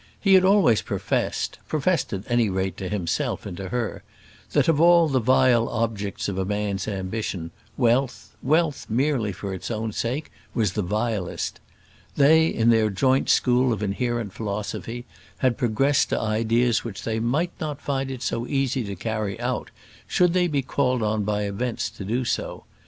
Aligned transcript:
He 0.19 0.33
had 0.33 0.43
always 0.43 0.81
professed 0.81 1.59
professed 1.67 2.11
at 2.11 2.23
any 2.27 2.49
rate 2.49 2.75
to 2.77 2.89
himself 2.89 3.45
and 3.45 3.55
to 3.57 3.69
her 3.69 4.01
that 4.53 4.67
of 4.67 4.81
all 4.81 5.07
the 5.07 5.19
vile 5.19 5.69
objects 5.69 6.27
of 6.27 6.39
a 6.39 6.43
man's 6.43 6.87
ambition, 6.87 7.51
wealth, 7.77 8.35
wealth 8.41 8.87
merely 8.89 9.31
for 9.31 9.53
its 9.53 9.69
own 9.69 9.91
sake, 9.91 10.31
was 10.55 10.73
the 10.73 10.81
vilest. 10.81 11.59
They, 12.15 12.47
in 12.47 12.71
their 12.71 12.89
joint 12.89 13.29
school 13.29 13.71
of 13.71 13.83
inherent 13.83 14.33
philosophy, 14.33 15.05
had 15.37 15.55
progressed 15.59 16.09
to 16.09 16.19
ideas 16.19 16.83
which 16.83 17.03
they 17.03 17.19
might 17.19 17.51
find 17.77 18.09
it 18.09 18.27
not 18.31 18.49
easy 18.49 18.83
to 18.85 18.95
carry 18.95 19.39
out, 19.39 19.69
should 20.07 20.33
they 20.33 20.47
be 20.47 20.63
called 20.63 21.03
on 21.03 21.23
by 21.23 21.43
events 21.43 21.91
to 21.91 22.03
do 22.03 22.25
so. 22.25 22.63